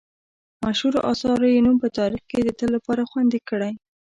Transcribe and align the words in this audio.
مشهورو 0.63 0.99
اثارو 1.11 1.45
یې 1.53 1.63
نوم 1.65 1.75
په 1.83 1.89
تاریخ 1.97 2.23
کې 2.29 2.39
د 2.43 2.49
تل 2.59 2.69
لپاره 2.75 3.07
خوندي 3.09 3.39
کړی. 3.49 3.73